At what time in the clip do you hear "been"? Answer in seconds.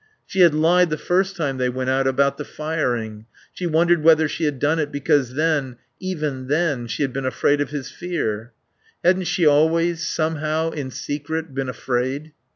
7.13-7.23, 11.53-11.69